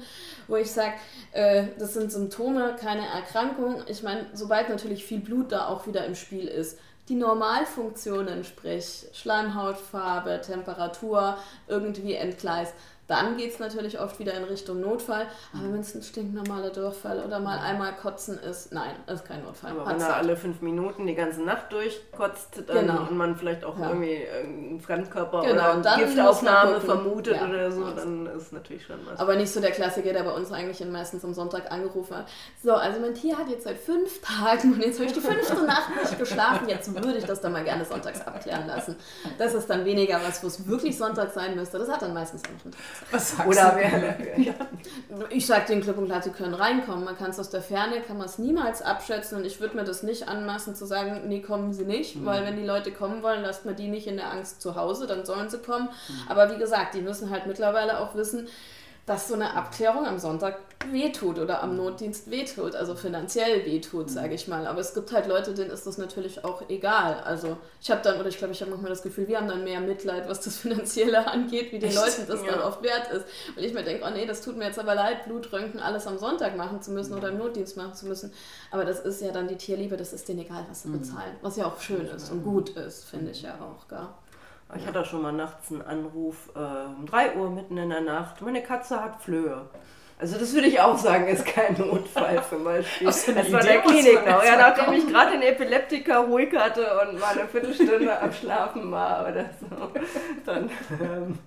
[0.49, 0.95] wo ich sage,
[1.31, 3.81] äh, das sind Symptome, keine Erkrankung.
[3.87, 9.05] Ich meine, sobald natürlich viel Blut da auch wieder im Spiel ist, die Normalfunktionen, sprich
[9.13, 11.37] Schleimhautfarbe, Temperatur,
[11.67, 12.73] irgendwie entgleist,
[13.07, 15.27] dann geht es natürlich oft wieder in Richtung Notfall.
[15.53, 19.71] Aber wenn es ein stinknormaler Durchfall oder mal einmal kotzen ist, nein, ist kein Notfall.
[19.71, 23.01] Aber wenn er alle fünf Minuten die ganze Nacht durchkotzt dann genau.
[23.01, 23.89] und man vielleicht auch ja.
[23.89, 25.77] irgendwie einen Fremdkörper genau.
[25.77, 27.47] oder Giftaufnahme vermutet ja.
[27.47, 29.19] oder so, dann ist natürlich schon was.
[29.19, 32.27] Aber nicht so der Klassiker, der bei uns eigentlich meistens am Sonntag angerufen hat.
[32.63, 35.63] So, also mein Tier hat jetzt seit fünf Tagen und jetzt habe ich die fünfte
[35.63, 36.67] Nacht nicht geschlafen.
[36.69, 38.95] Jetzt würde ich das dann mal gerne sonntags abklären lassen.
[39.37, 41.77] Das ist dann weniger was, wo es wirklich Sonntag sein müsste.
[41.77, 42.81] Das hat dann meistens noch einen Tag.
[43.11, 43.77] Was sagst Oder du?
[43.77, 44.53] Wer, ja.
[45.29, 47.05] Ich sage den klipp und klar, sie können reinkommen.
[47.05, 49.83] Man kann es aus der Ferne, kann man es niemals abschätzen und ich würde mir
[49.83, 52.25] das nicht anmaßen zu sagen, nee, kommen sie nicht, mhm.
[52.25, 55.07] weil wenn die Leute kommen wollen, lasst man die nicht in der Angst zu Hause,
[55.07, 55.89] dann sollen sie kommen.
[56.07, 56.13] Mhm.
[56.29, 58.47] Aber wie gesagt, die müssen halt mittlerweile auch wissen,
[59.05, 60.57] dass so eine Abklärung am Sonntag
[60.91, 64.65] wehtut oder am Notdienst wehtut, also finanziell wehtut, sage ich mal.
[64.65, 67.19] Aber es gibt halt Leute, denen ist das natürlich auch egal.
[67.23, 69.63] Also ich habe dann, oder ich glaube, ich habe manchmal das Gefühl, wir haben dann
[69.63, 71.97] mehr Mitleid, was das Finanzielle angeht, wie den Echt?
[71.97, 72.51] Leuten das ja.
[72.51, 73.25] dann oft wert ist.
[73.55, 76.17] Weil ich mir denke, oh nee, das tut mir jetzt aber leid, Blutröntgen alles am
[76.17, 78.33] Sonntag machen zu müssen oder im Notdienst machen zu müssen.
[78.71, 80.99] Aber das ist ja dann die Tierliebe, das ist denen egal, was sie mhm.
[80.99, 81.35] bezahlen.
[81.41, 84.17] Was ja auch schön ist und gut ist, finde ich ja auch, gar.
[84.77, 88.01] Ich hatte auch schon mal nachts einen Anruf, äh, um 3 Uhr mitten in der
[88.01, 88.41] Nacht.
[88.41, 89.69] Meine Katze hat Flöhe.
[90.17, 93.07] Also das würde ich auch sagen, ist kein Notfall zum Beispiel.
[93.07, 94.43] das war der Klinik noch.
[94.43, 99.27] Ja, nachdem ich gerade den Epileptiker ruhig hatte und mal eine Viertelstunde am Schlafen war
[99.29, 99.91] oder so,
[100.45, 100.69] dann
[101.01, 101.37] ähm,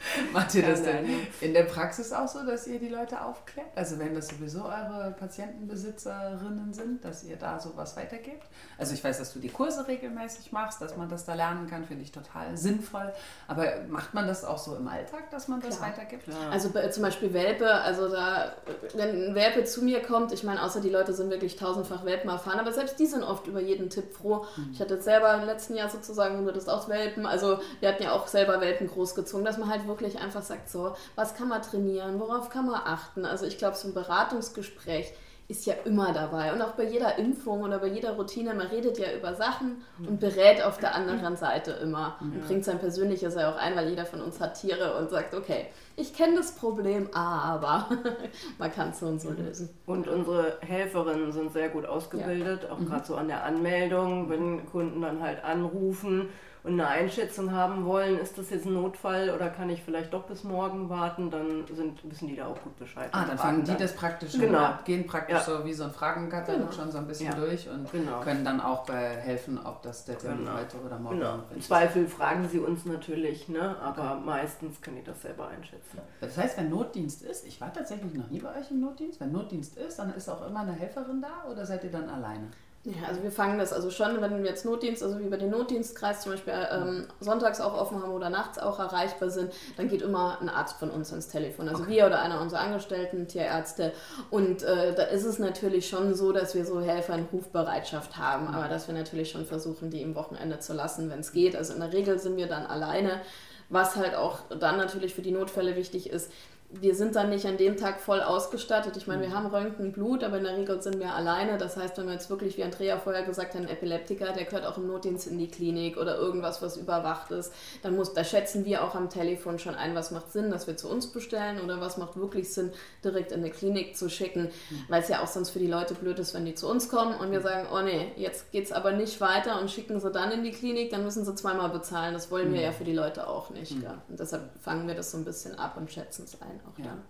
[0.32, 1.06] Macht ihr das denn
[1.40, 3.68] in der Praxis auch so, dass ihr die Leute aufklärt?
[3.74, 8.44] Also wenn das sowieso eure Patientenbesitzerinnen sind, dass ihr da sowas weitergebt?
[8.78, 11.84] Also ich weiß, dass du die Kurse regelmäßig machst, dass man das da lernen kann,
[11.84, 13.12] finde ich total sinnvoll.
[13.46, 15.90] Aber macht man das auch so im Alltag, dass man das Klar.
[15.90, 16.24] weitergibt?
[16.24, 16.50] Klar.
[16.50, 18.52] Also zum Beispiel Welpe, also da,
[18.94, 22.30] wenn ein Welpe zu mir kommt, ich meine, außer die Leute sind wirklich tausendfach Welpen
[22.30, 24.46] erfahren, aber selbst die sind oft über jeden Tipp froh.
[24.56, 24.70] Mhm.
[24.72, 28.12] Ich hatte selber im letzten Jahr sozusagen nur das aus Welpen, also wir hatten ja
[28.12, 32.18] auch selber Welpen großgezogen, dass man halt wirklich einfach sagt, so, was kann man trainieren,
[32.18, 33.26] worauf kann man achten.
[33.26, 35.12] Also ich glaube, so ein Beratungsgespräch
[35.50, 36.52] ist ja immer dabei.
[36.52, 40.20] Und auch bei jeder Impfung oder bei jeder Routine, man redet ja über Sachen und
[40.20, 44.06] berät auf der anderen Seite immer und bringt sein Persönliches ja auch ein, weil jeder
[44.06, 47.88] von uns hat Tiere und sagt, okay, ich kenne das Problem, aber
[48.58, 49.70] man kann es so und so lösen.
[49.86, 52.70] Und unsere Helferinnen sind sehr gut ausgebildet, ja.
[52.70, 52.86] auch mhm.
[52.86, 56.28] gerade so an der Anmeldung, wenn Kunden dann halt anrufen
[56.62, 60.24] und eine Einschätzung haben wollen, ist das jetzt ein Notfall oder kann ich vielleicht doch
[60.24, 63.08] bis morgen warten, dann sind, wissen die da auch gut Bescheid.
[63.12, 64.58] Ah, dann fangen die das praktisch genau.
[64.58, 65.42] ab, gehen praktisch ja.
[65.42, 66.72] so wie so ein Fragenkatalog genau.
[66.72, 67.34] schon so ein bisschen ja.
[67.34, 68.20] durch und genau.
[68.20, 70.58] können dann auch äh, helfen, ob das der Termin genau.
[70.58, 71.36] heute oder morgen genau.
[71.36, 71.56] ist.
[71.56, 73.76] Im Zweifel fragen sie uns natürlich, ne?
[73.80, 74.22] aber okay.
[74.24, 75.98] meistens können die das selber einschätzen.
[76.20, 79.32] Das heißt, wenn Notdienst ist, ich war tatsächlich noch nie bei euch im Notdienst, wenn
[79.32, 82.48] Notdienst ist, dann ist auch immer eine Helferin da oder seid ihr dann alleine?
[82.84, 85.50] Ja, also wir fangen das also schon, wenn wir jetzt Notdienst, also wie bei den
[85.50, 90.00] Notdienstkreis zum Beispiel ähm, sonntags auch offen haben oder nachts auch erreichbar sind, dann geht
[90.00, 91.68] immer ein Arzt von uns ans Telefon.
[91.68, 91.92] Also okay.
[91.92, 93.92] wir oder einer unserer Angestellten, Tierärzte.
[94.30, 98.48] Und äh, da ist es natürlich schon so, dass wir so Helfer in Rufbereitschaft haben,
[98.48, 101.56] aber dass wir natürlich schon versuchen, die im Wochenende zu lassen, wenn es geht.
[101.56, 103.20] Also in der Regel sind wir dann alleine.
[103.68, 106.32] Was halt auch dann natürlich für die Notfälle wichtig ist,
[106.72, 108.96] wir sind dann nicht an dem Tag voll ausgestattet.
[108.96, 109.34] Ich meine, wir mhm.
[109.34, 111.58] haben Röntgen, Blut, aber in der Regel sind wir alleine.
[111.58, 114.64] Das heißt, wenn wir jetzt wirklich, wie Andrea vorher gesagt hat, ein Epileptiker, der gehört
[114.64, 117.52] auch im Notdienst in die Klinik oder irgendwas, was überwacht ist,
[117.82, 120.76] dann muss, da schätzen wir auch am Telefon schon ein, was macht Sinn, dass wir
[120.76, 122.70] zu uns bestellen oder was macht wirklich Sinn,
[123.02, 124.84] direkt in eine Klinik zu schicken, mhm.
[124.88, 127.16] weil es ja auch sonst für die Leute blöd ist, wenn die zu uns kommen
[127.16, 127.44] und wir mhm.
[127.44, 130.52] sagen, oh nee, jetzt geht es aber nicht weiter und schicken sie dann in die
[130.52, 132.14] Klinik, dann müssen sie zweimal bezahlen.
[132.14, 133.72] Das wollen wir ja für die Leute auch nicht.
[133.72, 133.86] Mhm.
[134.08, 136.86] Und deshalb fangen wir das so ein bisschen ab und schätzen es ein auch ja.
[136.86, 137.02] dann.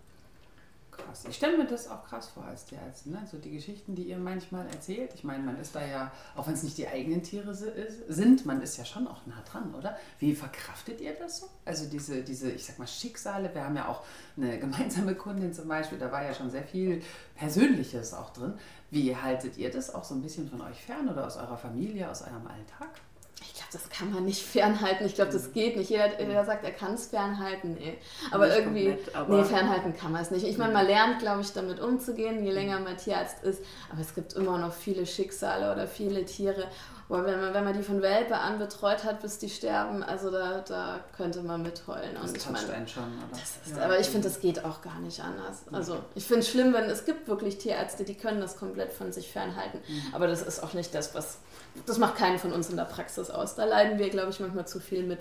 [0.90, 1.24] Krass.
[1.28, 3.12] Ich stelle mir das auch krass vor als Tierärztin.
[3.12, 3.26] Ne?
[3.30, 5.12] So die Geschichten, die ihr manchmal erzählt.
[5.14, 8.60] Ich meine, man ist da ja, auch wenn es nicht die eigenen Tiere sind, man
[8.60, 9.96] ist ja schon auch nah dran, oder?
[10.18, 11.46] Wie verkraftet ihr das so?
[11.64, 13.54] Also diese, diese, ich sag mal, Schicksale.
[13.54, 14.02] Wir haben ja auch
[14.36, 17.02] eine gemeinsame Kundin zum Beispiel, da war ja schon sehr viel
[17.36, 18.54] Persönliches auch drin.
[18.90, 22.10] Wie haltet ihr das auch so ein bisschen von euch fern oder aus eurer Familie,
[22.10, 23.00] aus eurem Alltag?
[23.40, 25.07] Ich glaube, das kann man nicht fernhalten.
[25.07, 25.53] Ich glaube, das mhm.
[25.53, 25.90] geht nicht.
[25.90, 27.98] Jeder, der sagt, er kann es fernhalten, nee.
[28.31, 30.44] Aber nicht irgendwie, komplett, aber nee, fernhalten kann man es nicht.
[30.44, 33.64] Ich meine, man lernt, glaube ich, damit umzugehen, je länger man Tierarzt ist.
[33.90, 36.68] Aber es gibt immer noch viele Schicksale oder viele Tiere.
[37.11, 40.31] Boah, wenn, man, wenn man die von Welpe an betreut hat, bis die sterben, also
[40.31, 42.16] da, da könnte man mitheulen.
[42.16, 43.37] Und das ich meine, einen schon, oder?
[43.37, 43.85] Ist, ja.
[43.85, 45.64] Aber ich finde, das geht auch gar nicht anders.
[45.73, 49.11] Also ich finde es schlimm, wenn es gibt wirklich Tierärzte, die können das komplett von
[49.11, 49.81] sich fernhalten.
[49.88, 50.14] Mhm.
[50.14, 51.38] Aber das ist auch nicht das, was
[51.85, 53.57] das macht keinen von uns in der Praxis aus.
[53.57, 55.18] Da leiden wir, glaube ich, manchmal zu viel mit,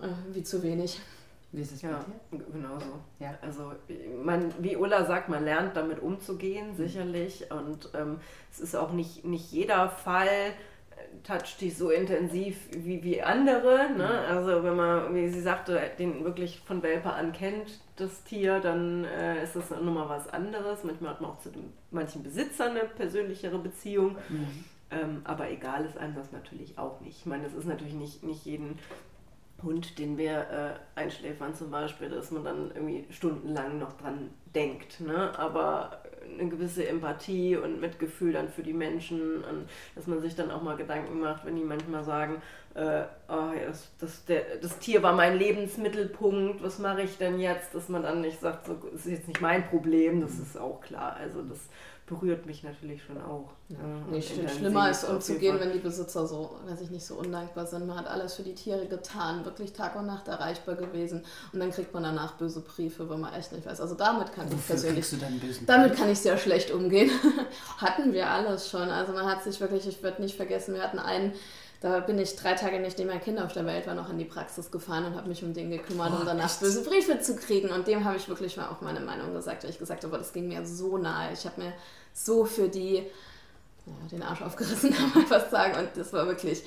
[0.00, 1.00] äh, wie zu wenig.
[1.50, 3.00] Wie ist es ja, genau so.
[3.18, 3.34] Ja.
[3.42, 3.72] Also
[4.22, 6.76] man, wie Ulla sagt, man lernt damit umzugehen, mhm.
[6.76, 7.50] sicherlich.
[7.50, 8.20] Und ähm,
[8.52, 10.52] es ist auch nicht, nicht jeder Fall
[11.22, 13.90] toucht dich so intensiv wie, wie andere.
[13.96, 14.04] Ne?
[14.04, 14.36] Mhm.
[14.36, 19.04] Also wenn man, wie sie sagte, den wirklich von Welpe an kennt, das Tier, dann
[19.04, 20.84] äh, ist das nochmal was anderes.
[20.84, 24.16] Manchmal hat man auch zu den, manchen Besitzern eine persönlichere Beziehung.
[24.28, 24.64] Mhm.
[24.90, 27.18] Ähm, aber egal ist einem das natürlich auch nicht.
[27.20, 28.78] Ich meine, es ist natürlich nicht, nicht jeden
[29.62, 35.00] Hund, den wir äh, einschläfern zum Beispiel, dass man dann irgendwie stundenlang noch dran denkt.
[35.00, 35.36] Ne?
[35.38, 36.02] Aber
[36.38, 40.62] eine gewisse Empathie und Mitgefühl dann für die Menschen und dass man sich dann auch
[40.62, 42.42] mal Gedanken macht, wenn die manchmal sagen,
[42.74, 47.74] äh, oh, das, das, der, das Tier war mein Lebensmittelpunkt, was mache ich denn jetzt?
[47.74, 50.80] Dass man dann nicht sagt, so, das ist jetzt nicht mein Problem, das ist auch
[50.80, 51.16] klar.
[51.16, 51.68] Also das
[52.06, 53.50] berührt mich natürlich schon auch.
[53.70, 53.78] Ja.
[54.10, 54.50] Nee, stimmt.
[54.50, 57.86] Schlimmer ist umzugehen, wenn die Besitzer so, weiß ich nicht, so undankbar sind.
[57.86, 61.70] Man hat alles für die Tiere getan, wirklich Tag und Nacht erreichbar gewesen und dann
[61.70, 63.80] kriegt man danach böse Briefe, wenn man echt nicht weiß.
[63.80, 67.10] Also damit kann Wofür ich persönlich, du dann bösen damit kann ich sehr schlecht umgehen.
[67.78, 68.90] hatten wir alles schon.
[68.90, 71.32] Also man hat sich wirklich, ich werde nicht vergessen, wir hatten einen
[71.84, 74.24] da bin ich drei Tage, nachdem mein Kind auf der Welt war, noch in die
[74.24, 76.60] Praxis gefahren und habe mich um den gekümmert, oh, um danach echt?
[76.60, 77.68] böse Briefe zu kriegen.
[77.68, 80.32] Und dem habe ich wirklich mal auch meine Meinung gesagt, weil ich gesagt habe, das
[80.32, 81.34] ging mir so nahe.
[81.34, 81.74] Ich habe mir
[82.14, 83.02] so für die
[83.84, 85.78] ja, den Arsch aufgerissen, kann man fast sagen.
[85.78, 86.62] Und das war wirklich,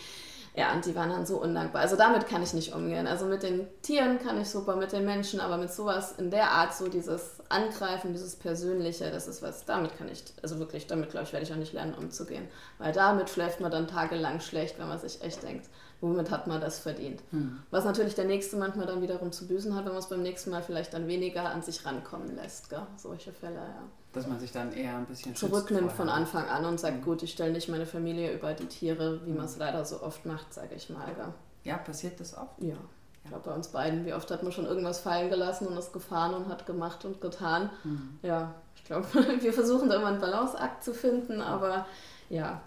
[0.58, 1.84] ja, und die waren dann so undankbar.
[1.84, 3.06] Also damit kann ich nicht umgehen.
[3.06, 6.50] Also mit den Tieren kann ich super, mit den Menschen, aber mit sowas in der
[6.50, 11.12] Art, so dieses Angreifen, dieses Persönliche, das ist was, damit kann ich, also wirklich, damit
[11.12, 12.48] glaube ich, werde ich auch nicht lernen, umzugehen.
[12.80, 15.70] Weil damit schläft man dann tagelang schlecht, wenn man sich echt denkt,
[16.02, 17.22] womit hat man das verdient.
[17.30, 17.60] Hm.
[17.70, 20.50] Was natürlich der Nächste manchmal dann wiederum zu büßen hat, wenn man es beim nächsten
[20.50, 22.72] Mal vielleicht dann weniger an sich rankommen lässt.
[22.72, 22.82] Gell?
[22.96, 23.84] Solche Fälle, ja.
[24.14, 27.04] Dass man sich dann eher ein bisschen zurücknimmt von Anfang an und sagt, mhm.
[27.04, 29.38] gut, ich stelle nicht meine Familie über die Tiere, wie mhm.
[29.38, 31.06] man es leider so oft macht, sage ich mal.
[31.14, 31.34] Gell?
[31.64, 32.60] Ja, passiert das oft?
[32.60, 32.76] Ja.
[33.24, 35.92] Ich glaube, bei uns beiden, wie oft hat man schon irgendwas fallen gelassen und ist
[35.92, 37.70] gefahren und hat gemacht und getan.
[37.84, 38.20] Mhm.
[38.22, 39.06] Ja, ich glaube,
[39.42, 41.86] wir versuchen da immer einen Balanceakt zu finden, aber
[42.30, 42.62] ja,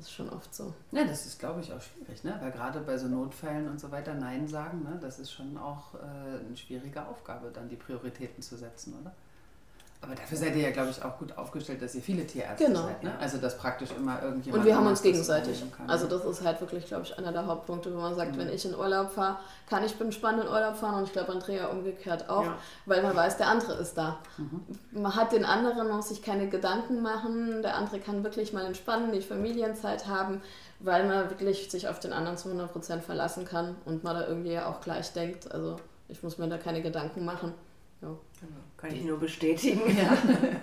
[0.00, 0.72] das ist schon oft so.
[0.92, 2.34] Ja, das ist, glaube ich, auch schwierig, ne?
[2.40, 4.98] weil gerade bei so Notfällen und so weiter Nein sagen, ne?
[4.98, 9.12] das ist schon auch äh, eine schwierige Aufgabe, dann die Prioritäten zu setzen, oder?
[10.02, 12.84] Aber dafür seid ihr ja, glaube ich, auch gut aufgestellt, dass ihr viele Tierärzte genau.
[12.84, 13.02] seid.
[13.02, 13.12] Ne?
[13.20, 14.62] Also dass praktisch immer irgendjemand.
[14.62, 15.62] Und wir haben uns gegenseitig.
[15.86, 18.38] Also das ist halt wirklich, glaube ich, einer der Hauptpunkte, wo man sagt, mhm.
[18.38, 19.36] wenn ich in Urlaub fahre,
[19.68, 22.56] kann ich entspannt in Urlaub fahren und ich glaube Andrea umgekehrt auch, ja.
[22.86, 24.18] weil man weiß, der andere ist da.
[24.38, 24.62] Mhm.
[25.02, 28.64] Man hat den anderen, man muss sich keine Gedanken machen, der andere kann wirklich mal
[28.64, 30.40] entspannen, die Familienzeit haben,
[30.78, 34.58] weil man wirklich sich auf den anderen zu 100% verlassen kann und man da irgendwie
[34.58, 35.52] auch gleich denkt.
[35.52, 35.76] Also
[36.08, 37.52] ich muss mir da keine Gedanken machen.
[38.00, 38.08] Ja.
[38.40, 38.56] Genau.
[38.80, 39.82] Kann ich nur bestätigen.
[39.96, 40.16] Ja.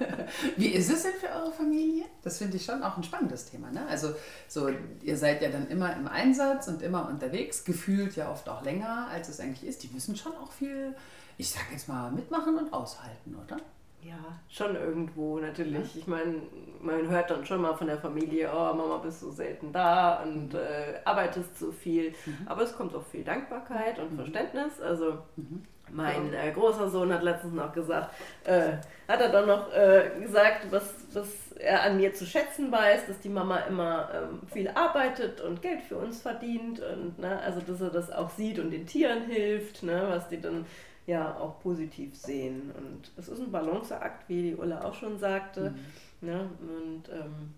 [0.57, 2.05] Wie ist es denn für eure Familie?
[2.23, 3.69] Das finde ich schon auch ein spannendes Thema.
[3.69, 3.85] Ne?
[3.87, 4.13] Also
[4.47, 4.69] so,
[5.03, 9.07] ihr seid ja dann immer im Einsatz und immer unterwegs, gefühlt ja oft auch länger,
[9.11, 9.83] als es eigentlich ist.
[9.83, 10.95] Die müssen schon auch viel,
[11.37, 13.57] ich sag jetzt mal, mitmachen und aushalten, oder?
[14.01, 15.95] Ja, schon irgendwo natürlich.
[15.95, 16.41] Ich meine,
[16.81, 20.53] man hört dann schon mal von der Familie, oh Mama, bist du selten da und
[20.53, 20.59] mhm.
[20.59, 22.13] äh, arbeitest so viel.
[22.25, 22.47] Mhm.
[22.47, 24.17] Aber es kommt auch viel Dankbarkeit und mhm.
[24.17, 24.79] Verständnis.
[24.81, 25.63] Also mhm.
[25.91, 28.73] Mein äh, großer Sohn hat letztens noch gesagt, äh,
[29.07, 31.27] hat er dann noch äh, gesagt, was, was
[31.59, 35.81] er an mir zu schätzen weiß, dass die Mama immer ähm, viel arbeitet und Geld
[35.81, 39.83] für uns verdient und ne, also dass er das auch sieht und den Tieren hilft,
[39.83, 40.65] ne, was die dann
[41.05, 42.71] ja auch positiv sehen.
[42.77, 45.71] Und es ist ein Balanceakt, wie die Ulla auch schon sagte.
[45.71, 46.27] Mhm.
[46.27, 47.53] Ne, und, ähm,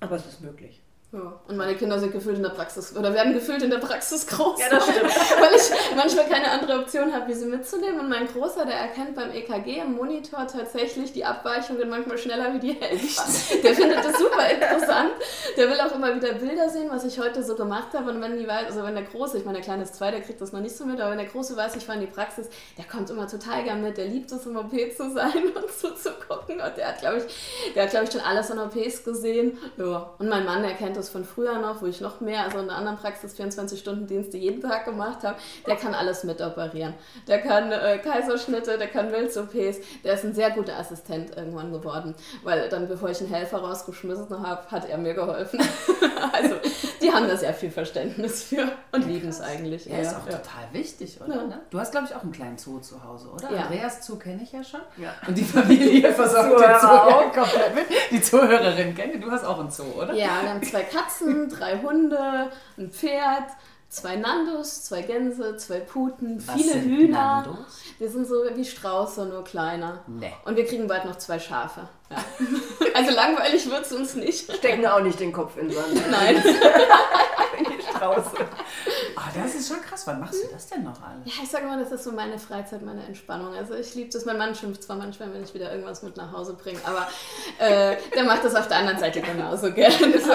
[0.00, 0.80] aber es ist möglich.
[1.10, 1.40] Ja.
[1.48, 4.60] Und meine Kinder sind gefühlt in der Praxis oder werden gefühlt in der Praxis groß.
[4.60, 5.04] Ja, das stimmt.
[5.40, 8.00] weil ich manchmal keine andere Option habe, wie sie mitzunehmen.
[8.00, 12.58] Und mein Großer, der erkennt beim EKG im Monitor tatsächlich die Abweichungen manchmal schneller wie
[12.58, 13.22] die Hälfte.
[13.62, 15.12] Der findet das super interessant.
[15.56, 18.10] Der will auch immer wieder Bilder sehen, was ich heute so gemacht habe.
[18.10, 20.20] Und wenn die weiß, also wenn der Große, ich meine, der Kleine ist zwei, der
[20.20, 22.06] kriegt das noch nicht so mit, aber wenn der Große weiß, ich war in die
[22.06, 23.96] Praxis, der kommt immer total gern mit.
[23.96, 26.60] Der liebt es, im OP zu sein und zuzugucken.
[26.60, 29.56] Und der hat, glaube ich, der hat, glaube ich, schon alles an OPs gesehen.
[29.78, 30.10] Ja.
[30.18, 32.64] Und mein Mann, der kennt das von früher noch, wo ich noch mehr, also in
[32.64, 36.94] einer anderen Praxis 24-Stunden-Dienste jeden Tag gemacht habe, der kann alles mitoperieren.
[37.26, 42.14] Der kann äh, Kaiserschnitte, der kann Milz-OPs, der ist ein sehr guter Assistent irgendwann geworden,
[42.42, 45.60] weil dann, bevor ich einen Helfer rausgeschmissen habe, hat er mir geholfen.
[46.32, 46.56] also,
[47.00, 49.86] die haben da sehr viel Verständnis für und ja, lieben es eigentlich.
[49.86, 51.36] Ja, ist auch total wichtig, oder?
[51.36, 51.46] Ja.
[51.46, 51.60] Ne?
[51.70, 53.50] Du hast, glaube ich, auch einen kleinen Zoo zu Hause, oder?
[53.52, 53.62] Ja.
[53.62, 54.80] Andreas Zoo kenne ich ja schon.
[54.96, 55.14] Ja.
[55.26, 57.84] Und die Familie versorgt den Zoo auch komplett mit.
[58.10, 60.14] Die Zuhörerin kenne Du hast auch einen Zoo, oder?
[60.14, 63.50] Ja, wir haben zwei Katzen, drei Hunde, ein Pferd,
[63.88, 67.42] zwei Nandos, zwei Gänse, zwei Puten, Was viele Hühner.
[67.42, 67.80] Nandos?
[67.98, 70.02] Wir sind so wie Strauße, nur kleiner.
[70.06, 70.32] Nee.
[70.44, 71.88] Und wir kriegen bald noch zwei Schafe.
[72.10, 72.16] Ja.
[72.94, 74.52] Also langweilig wird es uns nicht.
[74.52, 76.10] Stecken auch nicht den Kopf in Sand.
[76.10, 76.42] Nein.
[77.98, 78.30] Strauße.
[79.16, 80.06] Oh, das ist schon krass.
[80.06, 81.26] Wann machst du das denn noch alles?
[81.26, 83.54] Ja, ich sage mal, das ist so meine Freizeit, meine Entspannung.
[83.54, 84.24] Also ich liebe das.
[84.24, 87.08] Mein Mann schimpft zwar manchmal, wenn ich wieder irgendwas mit nach Hause bringe, aber
[87.58, 89.98] äh, der macht das auf der anderen Seite genauso gerne.
[90.18, 90.32] So.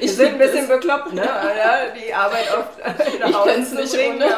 [0.00, 0.78] Ich Wir sind ein bisschen das.
[0.78, 1.24] bekloppt, ne?
[1.24, 2.78] Ja, die Arbeit oft
[3.20, 4.16] nach Hause zu nicht bringen.
[4.16, 4.36] Ohne.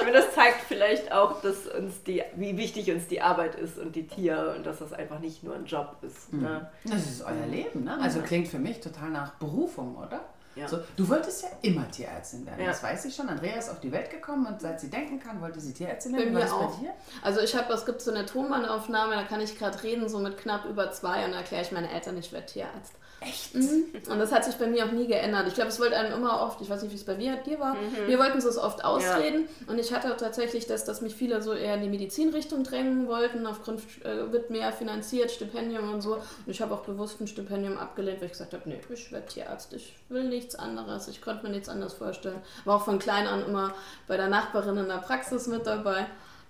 [0.00, 3.96] Aber das zeigt vielleicht auch, dass uns die, wie wichtig uns die Arbeit ist und
[3.96, 6.32] die Tiere und dass das einfach nicht nur ein Job ist.
[6.32, 6.42] Mhm.
[6.42, 6.70] Ne?
[6.84, 7.98] Das ist euer Leben, ne?
[8.00, 10.20] Also klingt für mich total nach Berufung, oder?
[10.56, 10.66] Ja.
[10.66, 12.68] So, du wolltest ja immer Tierärztin werden, ja.
[12.68, 13.28] das weiß ich schon.
[13.28, 16.32] Andrea ist auf die Welt gekommen und seit sie denken kann, wollte sie Tierärztin werden.
[16.32, 16.74] Bei mir auch.
[16.76, 16.94] Bei dir?
[17.22, 20.38] Also ich habe, es gibt so eine Tonbandaufnahme, da kann ich gerade reden, so mit
[20.38, 22.94] knapp über zwei und da erkläre ich meine Eltern, ich werde Tierarzt.
[23.20, 23.54] Echt?
[23.54, 23.86] Mhm.
[24.10, 25.48] Und das hat sich bei mir auch nie geändert.
[25.48, 27.58] Ich glaube, es wollte einem immer oft, ich weiß nicht, wie es bei dir, dir
[27.58, 28.06] war, mhm.
[28.06, 29.48] wir wollten es oft ausreden.
[29.60, 29.72] Ja.
[29.72, 33.46] Und ich hatte tatsächlich das, dass mich viele so eher in die Medizinrichtung drängen wollten.
[33.46, 36.14] Aufgrund äh, wird mehr finanziert, Stipendium und so.
[36.16, 39.26] Und ich habe auch bewusst ein Stipendium abgelehnt, weil ich gesagt habe, nee, ich werde
[39.26, 41.08] Tierarzt, ich will nichts anderes.
[41.08, 42.42] Ich konnte mir nichts anderes vorstellen.
[42.64, 43.74] War auch von klein an immer
[44.06, 46.06] bei der Nachbarin in der Praxis mit dabei.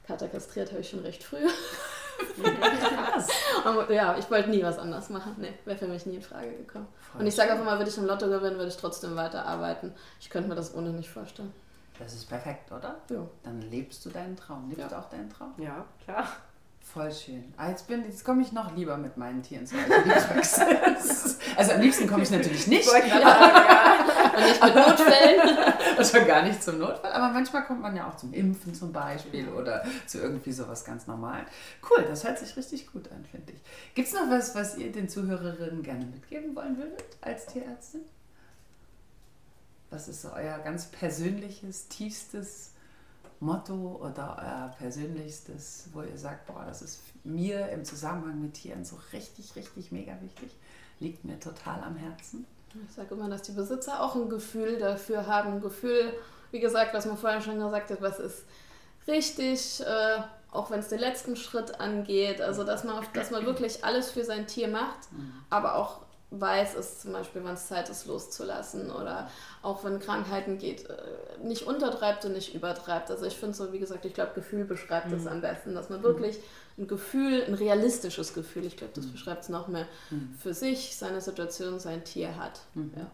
[0.06, 1.38] Kater kastriert habe ich schon recht früh.
[3.64, 5.34] Aber, ja, ich wollte nie was anderes machen.
[5.38, 6.86] Nee, wäre für mich nie in Frage gekommen.
[7.12, 9.94] Voll und ich sage auch immer, würde ich im Lotto gewinnen, würde ich trotzdem weiterarbeiten.
[10.20, 11.52] Ich könnte mir das ohne nicht vorstellen.
[11.98, 12.96] Das ist perfekt, oder?
[13.10, 13.26] Ja.
[13.42, 14.68] Dann lebst du deinen Traum.
[14.68, 14.88] Lebst ja.
[14.88, 15.54] du auch deinen Traum?
[15.58, 16.26] Ja, klar.
[16.92, 17.52] Voll schön.
[17.56, 19.74] Ah, jetzt, jetzt komme ich noch lieber mit meinen Tieren zu
[21.56, 22.90] Also am liebsten komme ich natürlich nicht.
[22.90, 23.94] Ja, ja.
[24.36, 25.58] Und nicht mit Notfällen.
[25.98, 27.12] Und schon gar nicht zum Notfall.
[27.12, 31.06] Aber manchmal kommt man ja auch zum Impfen zum Beispiel oder zu irgendwie sowas ganz
[31.06, 31.44] normal.
[31.90, 33.60] Cool, das hört sich richtig gut an, finde ich.
[33.94, 38.02] Gibt es noch was, was ihr den Zuhörerinnen gerne mitgeben wollen würdet als Tierärztin?
[39.90, 42.72] Was ist so euer ganz persönliches, tiefstes
[43.40, 48.84] Motto oder euer persönlichstes, wo ihr sagt, boah, das ist mir im Zusammenhang mit Tieren
[48.84, 50.50] so richtig, richtig mega wichtig,
[51.00, 52.46] liegt mir total am Herzen?
[52.88, 55.54] Ich sage immer, dass die Besitzer auch ein Gefühl dafür haben.
[55.54, 56.12] Ein Gefühl,
[56.50, 58.44] wie gesagt, was man vorher schon gesagt hat, was ist
[59.06, 60.18] richtig, äh,
[60.50, 62.40] auch wenn es den letzten Schritt angeht.
[62.40, 65.32] Also, dass man, dass man wirklich alles für sein Tier macht, mhm.
[65.50, 69.30] aber auch weiß es zum Beispiel, wann es Zeit ist, loszulassen oder
[69.62, 70.96] auch wenn Krankheiten geht, äh,
[71.42, 73.10] nicht untertreibt und nicht übertreibt.
[73.10, 75.28] Also ich finde so, wie gesagt, ich glaube, Gefühl beschreibt es mhm.
[75.28, 76.38] am besten, dass man wirklich
[76.78, 79.12] ein Gefühl, ein realistisches Gefühl, ich glaube, das mhm.
[79.12, 80.34] beschreibt es noch mehr, mhm.
[80.38, 82.60] für sich, seine Situation, sein Tier hat.
[82.74, 82.92] Mhm.
[82.96, 83.06] Ja.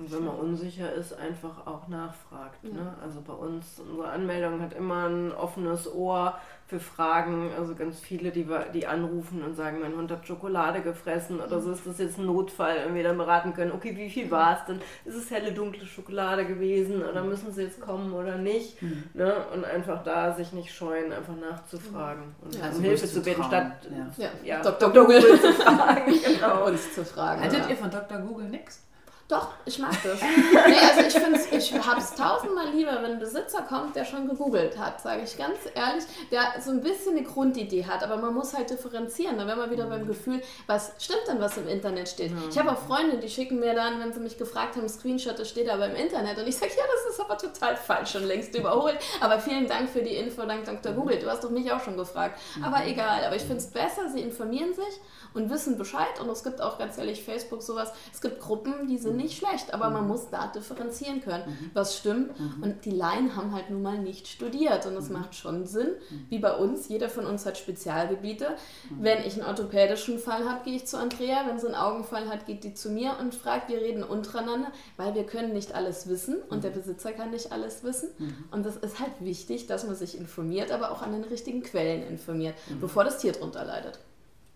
[0.00, 2.58] Und wenn man unsicher ist, einfach auch nachfragt.
[2.62, 2.70] Ja.
[2.70, 2.94] Ne?
[3.02, 7.50] Also bei uns, unsere Anmeldung hat immer ein offenes Ohr für Fragen.
[7.58, 11.72] Also ganz viele, die, die anrufen und sagen, mein Hund hat Schokolade gefressen oder so
[11.72, 14.64] ist das jetzt ein Notfall und wir dann beraten können, okay, wie viel war es
[14.64, 14.80] denn?
[15.04, 18.80] Ist es helle, dunkle Schokolade gewesen oder müssen sie jetzt kommen oder nicht?
[18.80, 19.04] Mhm.
[19.12, 19.34] Ne?
[19.52, 23.44] Und einfach da sich nicht scheuen, einfach nachzufragen und ja, um also Hilfe zu bitten,
[23.44, 23.72] statt
[24.16, 24.28] ja.
[24.44, 24.88] Ja, Dr.
[24.88, 25.04] Dr.
[25.04, 26.12] Google zu fragen.
[26.24, 26.66] genau.
[26.66, 27.42] Uns zu fragen.
[27.42, 28.18] Haltet ihr von Dr.
[28.18, 28.86] Google nichts?
[29.30, 30.20] Doch, ich mag das.
[30.20, 34.28] nee, also ich finde ich habe es tausendmal lieber, wenn ein Besitzer kommt, der schon
[34.28, 38.34] gegoogelt hat, sage ich ganz ehrlich, der so ein bisschen eine Grundidee hat, aber man
[38.34, 39.38] muss halt differenzieren.
[39.38, 42.32] Da wäre man wieder beim Gefühl, was stimmt denn, was im Internet steht.
[42.50, 45.48] Ich habe auch Freunde, die schicken mir dann, wenn sie mich gefragt haben, Screenshot, das
[45.48, 48.52] steht aber im Internet und ich sage, ja, das ist aber total falsch und längst
[48.56, 48.98] überholt.
[49.20, 50.92] Aber vielen Dank für die Info, dank Dr.
[50.92, 51.20] Google.
[51.20, 52.40] Du hast doch mich auch schon gefragt.
[52.64, 55.00] Aber egal, aber ich finde es besser, sie informieren sich
[55.34, 58.98] und wissen Bescheid und es gibt auch ganz ehrlich Facebook sowas, es gibt Gruppen, die
[58.98, 60.08] sind nicht schlecht, aber man mhm.
[60.08, 61.70] muss da differenzieren können, mhm.
[61.74, 62.38] was stimmt.
[62.38, 62.62] Mhm.
[62.62, 65.90] Und die Laien haben halt nun mal nicht studiert und es macht schon Sinn,
[66.28, 68.56] wie bei uns, jeder von uns hat Spezialgebiete.
[68.98, 72.46] Wenn ich einen orthopädischen Fall habe, gehe ich zu Andrea, wenn sie einen Augenfall hat,
[72.46, 76.36] geht die zu mir und fragt, wir reden untereinander, weil wir können nicht alles wissen
[76.48, 78.10] und der Besitzer kann nicht alles wissen.
[78.50, 82.02] Und das ist halt wichtig, dass man sich informiert, aber auch an den richtigen Quellen
[82.06, 83.98] informiert, bevor das Tier drunter leidet.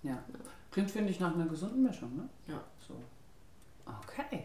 [0.03, 0.22] Ja.
[0.70, 2.29] Klingt, finde ich, nach einer gesunden Mischung, ne?
[2.48, 2.61] Ja.
[2.87, 2.94] So.
[3.87, 4.44] Okay.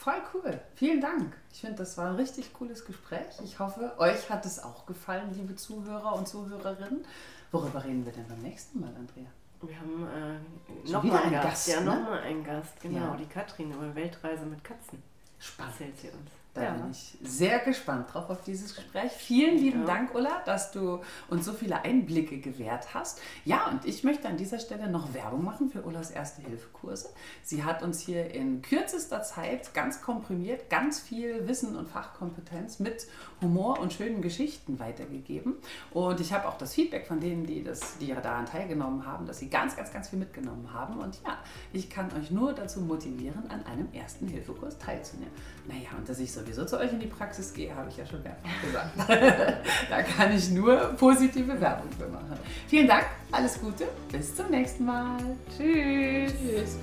[0.00, 0.58] Voll cool.
[0.76, 1.36] Vielen Dank.
[1.52, 3.38] Ich finde, das war ein richtig cooles Gespräch.
[3.44, 7.04] Ich hoffe, euch hat es auch gefallen, liebe Zuhörer und Zuhörerinnen.
[7.52, 9.26] Worüber reden wir denn beim nächsten Mal, Andrea?
[9.60, 11.44] Wir haben äh, nochmal einen Gast.
[11.44, 11.86] Gast ja, ne?
[11.86, 12.98] nochmal einen Gast, genau.
[12.98, 13.16] Ja.
[13.16, 15.02] Die Katrin über Weltreise mit Katzen.
[15.38, 15.74] Spannend.
[15.74, 16.30] Erzählt sie uns.
[16.54, 16.70] Da ja.
[16.72, 19.12] bin ich sehr gespannt drauf auf dieses Gespräch.
[19.12, 19.86] Vielen lieben ja.
[19.86, 23.20] Dank, Ulla, dass du uns so viele Einblicke gewährt hast.
[23.44, 27.10] Ja, und ich möchte an dieser Stelle noch Werbung machen für Ullas Erste-Hilfe-Kurse.
[27.42, 33.06] Sie hat uns hier in kürzester Zeit ganz komprimiert ganz viel Wissen und Fachkompetenz mit
[33.40, 35.54] Humor und schönen Geschichten weitergegeben.
[35.92, 39.38] Und ich habe auch das Feedback von denen, die, das, die daran teilgenommen haben, dass
[39.38, 40.98] sie ganz, ganz, ganz viel mitgenommen haben.
[40.98, 41.38] Und ja,
[41.72, 45.32] ich kann euch nur dazu motivieren, an einem Ersten-Hilfe-Kurs teilzunehmen.
[45.70, 48.04] Naja, und dass ich so sowieso zu euch in die Praxis gehe, habe ich ja
[48.04, 48.90] schon mehrfach gesagt.
[49.90, 52.38] da kann ich nur positive Werbung für machen.
[52.66, 55.18] Vielen Dank, alles Gute, bis zum nächsten Mal.
[55.56, 56.32] Tschüss.
[56.32, 56.78] Tschüss.